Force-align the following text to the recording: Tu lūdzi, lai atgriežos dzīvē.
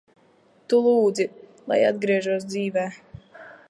Tu 0.73 0.79
lūdzi, 0.85 1.27
lai 1.73 1.79
atgriežos 1.91 2.51
dzīvē. 2.53 2.89